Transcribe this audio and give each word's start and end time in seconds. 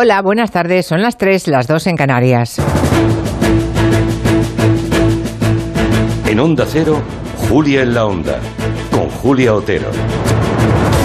Hola, 0.00 0.22
buenas 0.22 0.52
tardes. 0.52 0.86
Son 0.86 1.02
las 1.02 1.16
3, 1.16 1.48
las 1.48 1.66
2 1.66 1.88
en 1.88 1.96
Canarias. 1.96 2.60
En 6.24 6.38
Onda 6.38 6.64
Cero, 6.68 7.02
Julia 7.48 7.82
en 7.82 7.94
la 7.94 8.06
Onda, 8.06 8.38
con 8.92 9.10
Julia 9.10 9.52
Otero. 9.54 9.88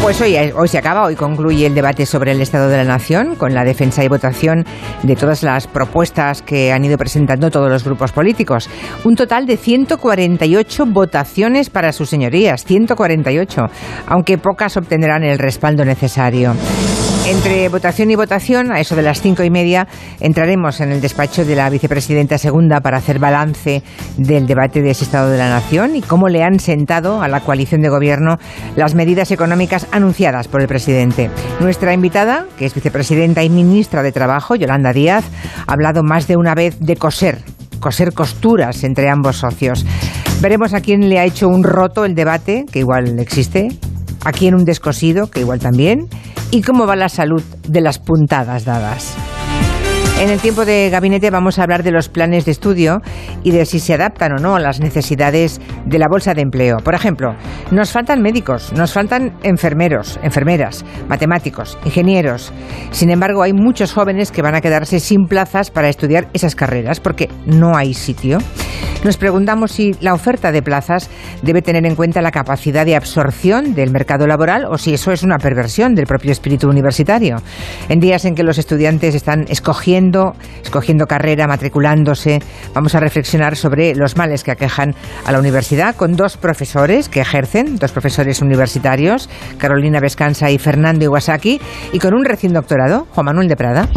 Pues 0.00 0.18
hoy, 0.22 0.36
hoy 0.56 0.68
se 0.68 0.78
acaba, 0.78 1.04
hoy 1.04 1.16
concluye 1.16 1.66
el 1.66 1.74
debate 1.74 2.06
sobre 2.06 2.32
el 2.32 2.40
Estado 2.40 2.70
de 2.70 2.78
la 2.78 2.84
Nación 2.84 3.34
con 3.34 3.52
la 3.52 3.62
defensa 3.62 4.02
y 4.04 4.08
votación 4.08 4.64
de 5.02 5.16
todas 5.16 5.42
las 5.42 5.66
propuestas 5.66 6.40
que 6.40 6.72
han 6.72 6.82
ido 6.82 6.96
presentando 6.96 7.50
todos 7.50 7.68
los 7.68 7.84
grupos 7.84 8.12
políticos. 8.12 8.70
Un 9.04 9.16
total 9.16 9.44
de 9.44 9.58
148 9.58 10.86
votaciones 10.86 11.68
para 11.68 11.92
sus 11.92 12.08
señorías, 12.08 12.64
148, 12.64 13.66
aunque 14.06 14.38
pocas 14.38 14.78
obtendrán 14.78 15.24
el 15.24 15.38
respaldo 15.38 15.84
necesario. 15.84 16.54
Entre 17.28 17.68
votación 17.68 18.10
y 18.10 18.16
votación, 18.16 18.72
a 18.72 18.80
eso 18.80 18.96
de 18.96 19.02
las 19.02 19.20
cinco 19.20 19.42
y 19.44 19.50
media, 19.50 19.86
entraremos 20.18 20.80
en 20.80 20.92
el 20.92 21.02
despacho 21.02 21.44
de 21.44 21.56
la 21.56 21.68
vicepresidenta 21.68 22.38
segunda 22.38 22.80
para 22.80 22.96
hacer 22.96 23.18
balance 23.18 23.82
del 24.16 24.46
debate 24.46 24.80
de 24.80 24.92
ese 24.92 25.04
Estado 25.04 25.28
de 25.28 25.36
la 25.36 25.50
Nación 25.50 25.94
y 25.94 26.00
cómo 26.00 26.30
le 26.30 26.42
han 26.42 26.58
sentado 26.58 27.20
a 27.20 27.28
la 27.28 27.40
coalición 27.40 27.82
de 27.82 27.90
gobierno 27.90 28.38
las 28.76 28.94
medidas 28.94 29.30
económicas 29.30 29.86
anunciadas 29.92 30.48
por 30.48 30.62
el 30.62 30.68
presidente. 30.68 31.30
Nuestra 31.60 31.92
invitada, 31.92 32.46
que 32.56 32.64
es 32.64 32.74
vicepresidenta 32.74 33.44
y 33.44 33.50
ministra 33.50 34.02
de 34.02 34.10
Trabajo, 34.10 34.54
Yolanda 34.54 34.94
Díaz, 34.94 35.26
ha 35.66 35.72
hablado 35.74 36.02
más 36.02 36.28
de 36.28 36.38
una 36.38 36.54
vez 36.54 36.80
de 36.80 36.96
coser 36.96 37.42
coser 37.78 38.14
costuras 38.14 38.82
entre 38.84 39.10
ambos 39.10 39.36
socios. 39.36 39.84
Veremos 40.40 40.72
a 40.72 40.80
quién 40.80 41.10
le 41.10 41.18
ha 41.18 41.26
hecho 41.26 41.46
un 41.46 41.62
roto 41.62 42.06
el 42.06 42.14
debate, 42.14 42.64
que 42.72 42.78
igual 42.78 43.18
existe, 43.20 43.68
a 44.24 44.32
quién 44.32 44.54
un 44.54 44.64
descosido, 44.64 45.30
que 45.30 45.40
igual 45.40 45.60
también, 45.60 46.08
y 46.50 46.62
cómo 46.62 46.86
va 46.86 46.96
la 46.96 47.08
salud 47.08 47.42
de 47.66 47.80
las 47.80 47.98
puntadas 47.98 48.64
dadas. 48.64 49.16
En 50.20 50.30
el 50.30 50.40
tiempo 50.40 50.64
de 50.64 50.90
gabinete 50.90 51.30
vamos 51.30 51.58
a 51.58 51.62
hablar 51.62 51.84
de 51.84 51.92
los 51.92 52.08
planes 52.08 52.44
de 52.44 52.50
estudio 52.50 53.02
y 53.44 53.52
de 53.52 53.64
si 53.64 53.78
se 53.78 53.94
adaptan 53.94 54.32
o 54.32 54.38
no 54.38 54.56
a 54.56 54.60
las 54.60 54.80
necesidades 54.80 55.60
de 55.86 55.98
la 55.98 56.06
bolsa 56.10 56.34
de 56.34 56.42
empleo. 56.42 56.78
Por 56.78 56.96
ejemplo, 56.96 57.36
nos 57.70 57.92
faltan 57.92 58.20
médicos, 58.20 58.72
nos 58.72 58.92
faltan 58.92 59.38
enfermeros, 59.44 60.18
enfermeras, 60.24 60.84
matemáticos, 61.08 61.78
ingenieros. 61.84 62.52
Sin 62.90 63.10
embargo, 63.10 63.44
hay 63.44 63.52
muchos 63.52 63.92
jóvenes 63.92 64.32
que 64.32 64.42
van 64.42 64.56
a 64.56 64.60
quedarse 64.60 64.98
sin 64.98 65.28
plazas 65.28 65.70
para 65.70 65.88
estudiar 65.88 66.28
esas 66.32 66.56
carreras 66.56 66.98
porque 66.98 67.28
no 67.46 67.76
hay 67.76 67.94
sitio. 67.94 68.38
Nos 69.04 69.16
preguntamos 69.16 69.70
si 69.70 69.94
la 70.00 70.12
oferta 70.12 70.50
de 70.50 70.60
plazas 70.60 71.08
debe 71.42 71.62
tener 71.62 71.86
en 71.86 71.94
cuenta 71.94 72.20
la 72.20 72.32
capacidad 72.32 72.84
de 72.84 72.96
absorción 72.96 73.74
del 73.74 73.92
mercado 73.92 74.26
laboral 74.26 74.64
o 74.68 74.76
si 74.76 74.92
eso 74.92 75.12
es 75.12 75.22
una 75.22 75.38
perversión 75.38 75.94
del 75.94 76.06
propio 76.06 76.32
espíritu 76.32 76.68
universitario. 76.68 77.36
En 77.88 78.00
días 78.00 78.24
en 78.24 78.34
que 78.34 78.42
los 78.42 78.58
estudiantes 78.58 79.14
están 79.14 79.44
escogiendo, 79.48 80.34
escogiendo 80.64 81.06
carrera, 81.06 81.46
matriculándose, 81.46 82.40
vamos 82.74 82.96
a 82.96 83.00
reflexionar 83.00 83.54
sobre 83.54 83.94
los 83.94 84.16
males 84.16 84.42
que 84.42 84.50
aquejan 84.50 84.94
a 85.24 85.30
la 85.30 85.38
universidad 85.38 85.94
con 85.94 86.16
dos 86.16 86.36
profesores 86.36 87.08
que 87.08 87.20
ejercen, 87.20 87.76
dos 87.76 87.92
profesores 87.92 88.42
universitarios, 88.42 89.30
Carolina 89.58 90.00
Vescanza 90.00 90.50
y 90.50 90.58
Fernando 90.58 91.04
Iwasaki, 91.04 91.60
y 91.92 91.98
con 92.00 92.14
un 92.14 92.24
recién 92.24 92.52
doctorado, 92.52 93.06
Juan 93.12 93.26
Manuel 93.26 93.48
de 93.48 93.56
Prada. 93.56 93.88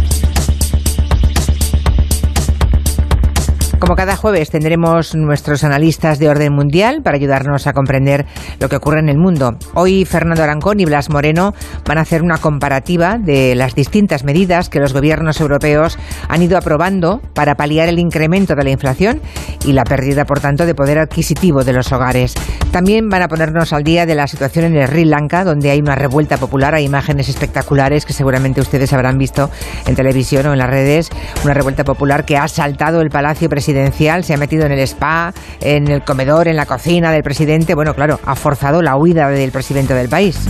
Como 3.81 3.95
cada 3.95 4.15
jueves 4.15 4.51
tendremos 4.51 5.15
nuestros 5.15 5.63
analistas 5.63 6.19
de 6.19 6.29
orden 6.29 6.53
mundial 6.53 7.01
para 7.01 7.17
ayudarnos 7.17 7.65
a 7.65 7.73
comprender 7.73 8.27
lo 8.59 8.69
que 8.69 8.75
ocurre 8.75 8.99
en 8.99 9.09
el 9.09 9.17
mundo. 9.17 9.57
Hoy 9.73 10.05
Fernando 10.05 10.43
Arancón 10.43 10.79
y 10.79 10.85
Blas 10.85 11.09
Moreno 11.09 11.55
van 11.87 11.97
a 11.97 12.01
hacer 12.01 12.21
una 12.21 12.37
comparativa 12.37 13.17
de 13.17 13.55
las 13.55 13.73
distintas 13.73 14.23
medidas 14.23 14.69
que 14.69 14.79
los 14.79 14.93
gobiernos 14.93 15.41
europeos 15.41 15.97
han 16.29 16.43
ido 16.43 16.59
aprobando 16.59 17.21
para 17.33 17.55
paliar 17.55 17.89
el 17.89 17.97
incremento 17.97 18.53
de 18.53 18.63
la 18.63 18.69
inflación 18.69 19.19
y 19.65 19.73
la 19.73 19.83
pérdida, 19.83 20.25
por 20.25 20.39
tanto, 20.39 20.67
de 20.67 20.75
poder 20.75 20.99
adquisitivo 20.99 21.63
de 21.63 21.73
los 21.73 21.91
hogares. 21.91 22.35
También 22.71 23.09
van 23.09 23.23
a 23.23 23.27
ponernos 23.27 23.73
al 23.73 23.83
día 23.83 24.05
de 24.05 24.13
la 24.13 24.27
situación 24.27 24.65
en 24.65 24.87
Sri 24.87 25.05
Lanka, 25.05 25.43
donde 25.43 25.71
hay 25.71 25.79
una 25.79 25.95
revuelta 25.95 26.37
popular, 26.37 26.75
hay 26.75 26.85
imágenes 26.85 27.29
espectaculares 27.29 28.05
que 28.05 28.13
seguramente 28.13 28.61
ustedes 28.61 28.93
habrán 28.93 29.17
visto 29.17 29.49
en 29.87 29.95
televisión 29.95 30.45
o 30.45 30.53
en 30.53 30.59
las 30.59 30.69
redes, 30.69 31.09
una 31.43 31.55
revuelta 31.55 31.83
popular 31.83 32.25
que 32.25 32.37
ha 32.37 32.47
saltado 32.47 33.01
el 33.01 33.09
Palacio 33.09 33.49
Presidencial 33.71 34.25
se 34.25 34.33
ha 34.33 34.37
metido 34.37 34.65
en 34.65 34.73
el 34.73 34.79
spa, 34.79 35.33
en 35.61 35.89
el 35.89 36.03
comedor, 36.03 36.49
en 36.49 36.57
la 36.57 36.65
cocina 36.65 37.09
del 37.09 37.23
presidente. 37.23 37.73
Bueno, 37.73 37.93
claro, 37.93 38.19
ha 38.25 38.35
forzado 38.35 38.81
la 38.81 38.97
huida 38.97 39.29
del 39.29 39.51
presidente 39.51 39.93
del 39.93 40.09
país. 40.09 40.37